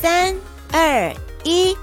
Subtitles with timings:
[0.00, 0.36] 三
[0.72, 1.10] 二
[1.42, 1.74] 一，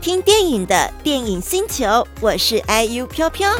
[0.00, 3.54] 听电影的电影星球，我是 IU 飘飘。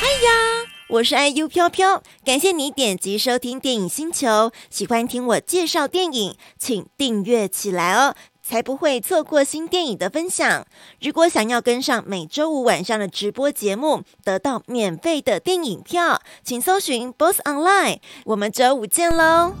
[0.00, 4.50] 嗨呀，我是 IU 飘飘，感谢你点击收听电影星球。
[4.70, 8.14] 喜欢听我介绍电影，请订阅起来哦。
[8.52, 10.66] 才不会错过新电影的分享。
[11.00, 18.00] 如果想要跟上每周五晚上的直播节目，得到免费的电影票，请搜寻 BOSS ONLINE。
[18.26, 19.54] 我们周五见喽！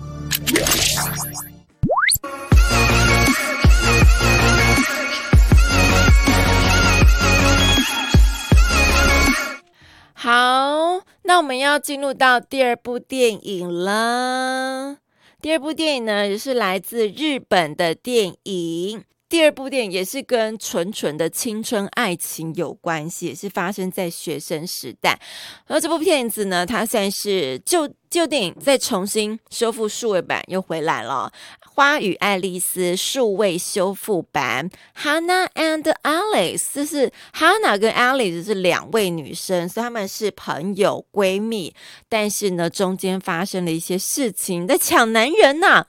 [10.12, 15.01] 好，那我们要进入到第二部电影了。
[15.42, 19.02] 第二部电影呢，也是来自日本的电影。
[19.28, 25.18] 第二部电影也是跟纯纯的青春爱情有关系，也是发生在学生时代。
[25.66, 31.32] 而这部片子呢，它算是旧旧电影再重新修复数位版又回来了。
[31.74, 41.74] 《花与爱丽丝》数位修复版，Hannah and Alice，这是 Hannah 跟 Alice 是两位女生，所以她们是朋友闺蜜。
[42.10, 45.86] 但是呢，中间发生了一些事情，在抢男人呐、啊。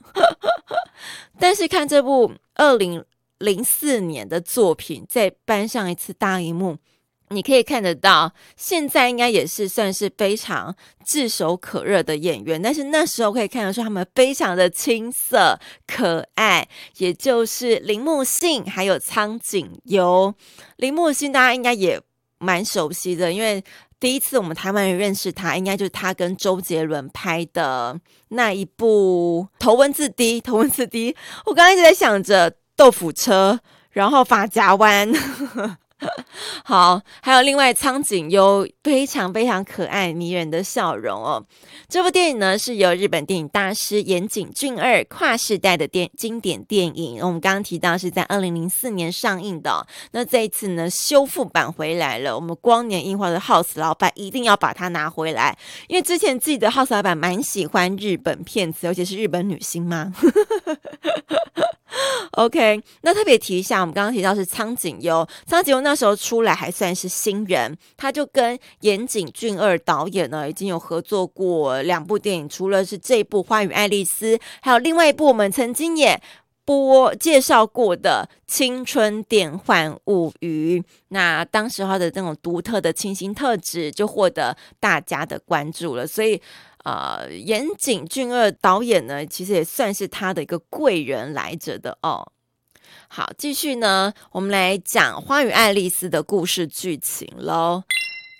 [1.38, 3.04] 但是看这部二零
[3.38, 6.78] 零四年的作品，再搬上一次大荧幕。
[7.30, 20.34] 你可以看得到，现在应该也是算是非常炙手可热的演员，但是那时候可以看得出他们非常的青涩可爱，也就是铃木杏还有苍井优。
[20.76, 22.00] 铃木杏大家应该也
[22.38, 23.64] 蛮熟悉的，因为
[23.98, 30.40] 第一次我们台湾人认识他，应该就是他跟周杰伦拍的那一部《头文字 D》。
[30.44, 33.58] 头文字 D，我刚刚一直在想着豆腐车，
[33.90, 35.10] 然后发夹弯。
[36.64, 41.42] 好，还有另外苍井优非常非常可爱迷人的笑容哦。
[41.88, 47.20] 这部电影呢是由日本电影大师岩井俊二跨世代的电经典电影。
[47.20, 49.86] 我们刚刚提到是在二零零四年上映的。
[50.10, 60.12] 那这一次呢修复版回来了，我们光年映画的 House 老板一定要把它拿回来，因为之前自己的 House 老板蛮喜欢日本片子，尤其是日本女星嘛。
[62.32, 76.20] OK，那特别提一下，我们刚刚提到是苍井优，苍井优那时候出来还算是新人，他就跟岩井俊二导演呢已经有合作过两部电影，除了是这部《花与爱丽丝》，还有另外一部我们曾经也
[76.64, 80.80] 播介绍过的《青春电幻物语》。
[81.08, 86.40] 那当时他的这种独特的清新特质就获得大家的关注了，所以。
[86.84, 92.30] 呃，岩井俊二导演呢，其实也算是他的一个贵人来着的哦。
[93.08, 97.84] 好，继续呢，我们来讲《花与爱丽丝》的故事剧情喽。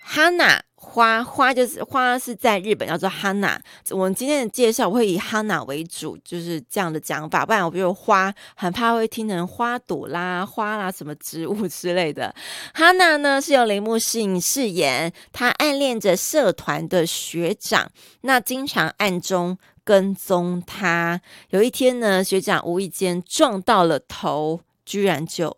[0.03, 0.64] 哈娜。
[0.87, 3.57] 花花就是花，是在日本叫做 Hana。
[3.89, 7.45] 我们今天的介绍我会以 Hana 为主，就是这样的讲法。
[7.45, 12.33] 不然我比如花，很怕会听成花朵啦、花啦什么植物之类的。
[12.75, 17.91] Hana 呢是由铃木杏饰演，她暗恋着社团的学长，
[18.21, 21.19] 那经常暗中跟踪他。
[21.49, 25.57] 有一天呢，学长无意间撞到了头，居然就。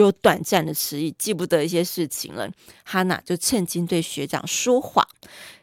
[0.00, 2.50] 有短暂的迟疑，记不得一些事情了。
[2.84, 5.06] 哈娜就趁机对学长说谎，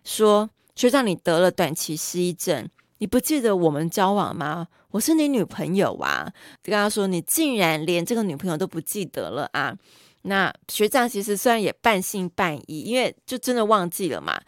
[0.04, 4.68] 说：“学长，你得了短期失忆症，你不记得我们交往吗？
[4.92, 6.32] 我是你女朋友啊！”
[6.64, 9.76] 就跟他说：“你竟然连这个女朋友都不记得了啊？”
[10.24, 14.40] 那学长其实虽然也半信半疑，因为就真的忘记了嘛。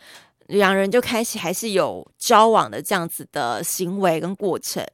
[0.47, 4.85] 两人就开始还是有交往的这样子的行为跟过程。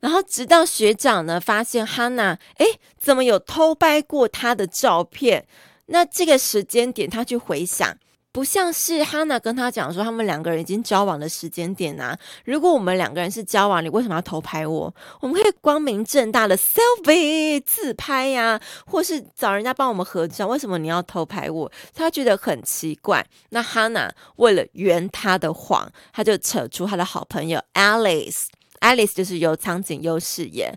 [0.00, 2.66] 然后直到学长呢发现哈娜，哎，
[2.98, 5.46] 怎么有偷拍过他的照片？
[5.86, 7.96] 那这个时间点他去回想，
[8.32, 12.16] 不像是哈娜跟他讲说他们两个人已经交往的时间点啊。
[12.44, 14.94] 如果我们两个人是交往，你为什么要偷拍我？
[15.20, 20.46] 我们可以光明正大的 selfie 自拍呀，或是找人家帮我们合照。
[20.46, 21.70] 为什么你要偷拍我？
[21.92, 23.26] 他觉得很奇怪。
[23.48, 28.46] 那哈娜为了圆他的谎，他就扯出他的好朋友 Alice。
[28.80, 30.76] Alice 就是由苍井优饰演，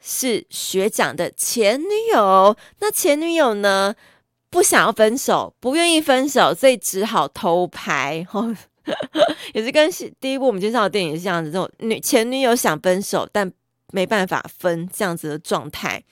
[0.00, 2.56] 是学长的前女友。
[2.80, 3.94] 那前女友呢，
[4.50, 8.26] 不想要分手，不愿意分手，所以只好偷拍。
[8.32, 8.54] 哦，
[9.54, 9.90] 也是跟
[10.20, 13.50] 第一部我们介绍的电影是这样子，这种女前女友想分手，但
[13.92, 16.02] 没办法分这样子的状态。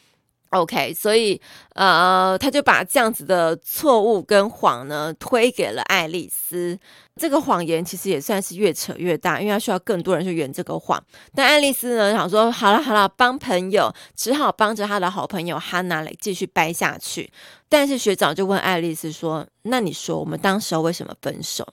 [0.51, 1.41] OK，所以
[1.75, 6.79] 呃，他就把这样子的错误跟谎呢推给了爱丽丝。
[7.17, 11.03] 这个谎言其实也算是越扯越大，因为他需要更多人去圆这个谎。
[11.35, 17.31] 但爱丽丝呢想说，好了好了，帮朋友，只好帮着他的好朋友哈娜来继续掰下去。
[17.69, 21.67] 但是学长就问爱丽丝说：“那你说我们当时为什么分手？”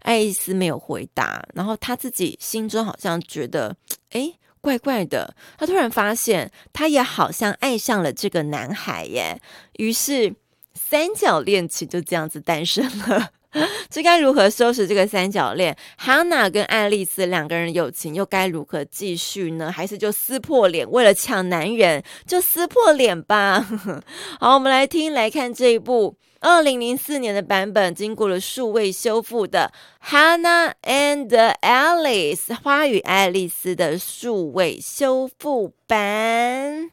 [0.00, 3.76] 爱丽丝没有回答，然后她自己心中好像觉得，
[4.10, 4.32] 哎，
[4.62, 5.34] 怪怪的。
[5.58, 9.38] 他突然发现，他也好像爱上了这个男孩耶。
[9.76, 10.34] 于是，
[10.72, 13.32] 三角恋情就这样子诞生了。
[13.90, 15.76] 这该如何收拾这个三角恋？
[15.96, 19.70] 哈娜跟爱丽丝两个人友情又该如何继续呢？
[19.70, 23.66] 还是就撕破脸，为了抢男人就撕破脸吧？
[24.40, 29.72] 好，我们来听来看这一部二零零四年的版本，经过了数位修复的
[30.10, 36.90] 《HANNA and Alice》花与爱丽丝的数位修复版。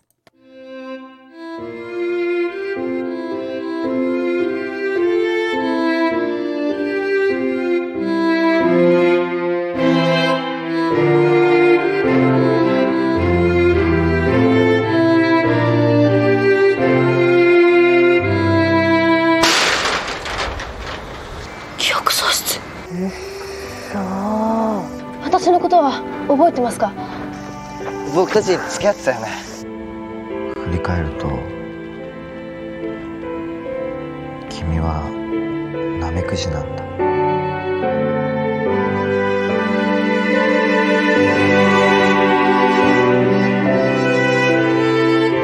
[25.69, 26.92] 覚えてますか？
[28.13, 29.27] 仆たち付き合ってたよね。
[30.56, 31.27] 振り返ると
[34.50, 35.04] 君は
[36.00, 36.83] ナメクジなんだ。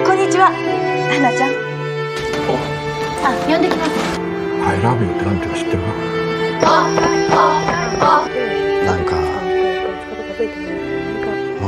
[0.05, 0.51] こんにちは。
[1.11, 1.51] 花ちゃん。
[3.23, 3.91] あ呼んできます。
[4.67, 5.85] I love you って何ていうか知ってるな
[8.25, 8.34] ん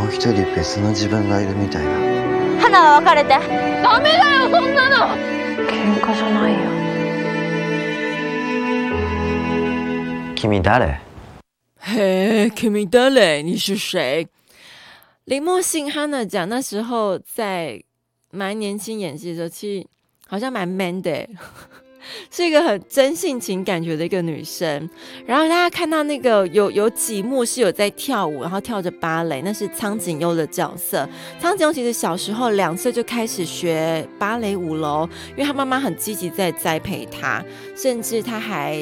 [0.08, 1.92] う一人别の自分がいるみたいな
[2.62, 4.96] 花は别れてダメだよそんなの
[5.68, 6.60] 喧哗じゃないよ
[10.36, 11.00] 君谁
[11.80, 13.42] 嘿，君谁？
[13.44, 14.28] 你是谁？
[15.26, 17.82] 林默信哈娜讲那时候在
[18.32, 19.88] 蛮年轻演戏的时候，其实
[20.28, 21.28] 好像蛮 man 的。
[22.32, 24.90] 是一个很真性情感觉的一个女生，
[25.26, 31.08] 然后大家看到那个有有几幕是有在跳舞，然后跳着芭蕾，那是苍井优的角色。
[31.40, 37.44] 苍井优其实小时候两岁就开始学芭蕾舞喽，因为他妈妈很积极在栽培他，
[37.76, 38.76] 甚至他还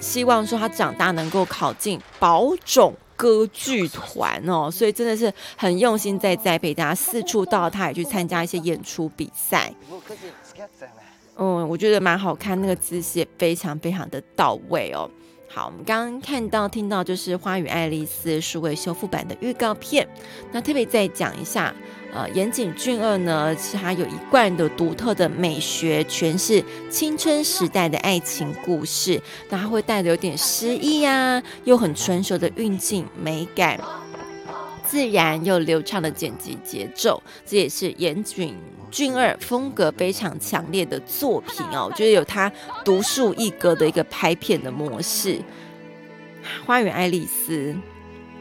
[0.00, 9.72] 希望说他长大能够考进宝冢歌剧团哦，所以真的是很用心在栽培他，四处到他也去参加一些演出比赛。
[11.36, 15.10] 嗯，我觉得蛮好看，那个姿势也非常非常的到位哦。
[15.48, 20.06] 好，我们刚刚看到、听到就是《花与爱丽丝》数位修复版的预告片。
[20.50, 21.72] 那特别再讲一下，
[22.12, 33.78] 呃，岩井俊二呢，其实他有一贯的独特的美学诠释青春时代的爱情故事，那他会带着有点诗意啊，又很纯熟的运镜美感，
[34.86, 38.54] 自然又流畅的剪辑节奏，这也是岩井
[38.90, 42.52] 俊二风格非常强烈的作品哦，我觉得有他
[42.84, 45.36] 独树一格的一个拍片的模式，
[46.64, 47.72] 《花园爱丽丝》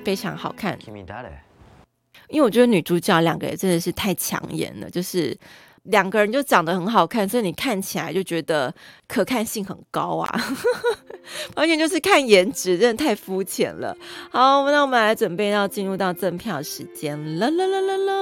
[0.06, 0.78] 非常好看。
[2.30, 5.38] 因为我觉得女主角两个人真的是太抢眼了，就是
[5.84, 8.74] 两个人就长得很好看，所以你看起来就觉得
[9.08, 10.54] 可看性很高啊，
[11.56, 13.96] 完全就是看颜值，真的太肤浅了。
[14.32, 18.14] 好，那我们来准备要进入到赠票时间啦啦啦啦啦。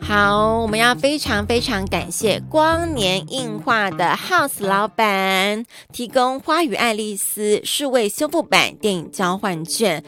[0.00, 10.02] 好，我们要非常非常感谢光年映画的 House 老板提供《花与爱丽丝》数位修复版电影交换券。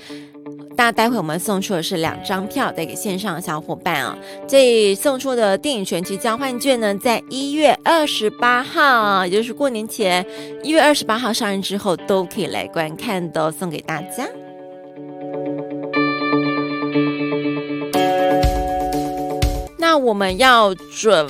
[0.81, 4.17] 那待会我们送出的是两张票带给线上的小伙伴啊。
[4.49, 10.25] 这送出的电影全期交换券呢，在一月二十八号，也就是过年前
[10.63, 14.27] 一月二十八号上映之后，都可以来观看的，送给大家。
[19.77, 21.29] 那我们要准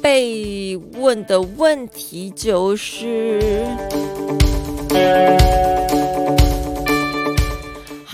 [0.00, 3.66] 备问的问题就是，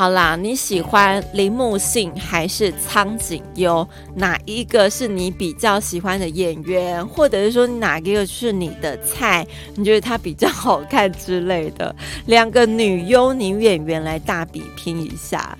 [0.02, 3.86] 好啦，你喜欢林木信还是苍井优？
[4.16, 9.46] 哪一个是你比较喜欢的演员，或者是说哪一个是你的菜？
[9.76, 11.94] 你觉得他比较好看之类的？
[12.26, 15.56] 两个女优女演员来大比拼一下。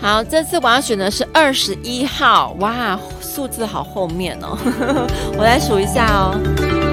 [0.00, 4.58] 好，这次我要选的是二十一号，哇，数字好后面哦，
[5.38, 6.83] 我来数一下哦。